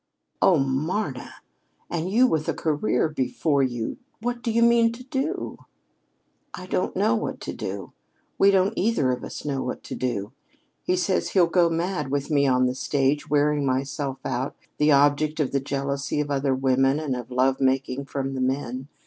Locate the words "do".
4.41-4.49, 5.03-5.59, 7.53-7.93, 9.93-10.31